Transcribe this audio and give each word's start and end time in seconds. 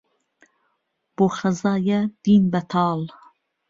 بۆ 1.15 1.25
خهزایه 1.37 1.99
دین 2.23 2.43
بهتاڵ 2.51 2.99